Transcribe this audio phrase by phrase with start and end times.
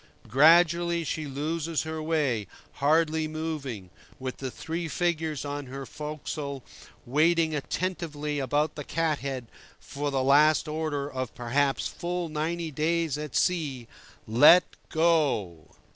[0.27, 2.47] Gradually she loses her way,
[2.81, 6.63] hardly moving, with the three figures on her forecastle
[7.05, 9.45] waiting attentively about the cat head
[9.79, 13.87] for the last order of, perhaps, full ninety days at sea:
[14.27, 15.75] "Let go!"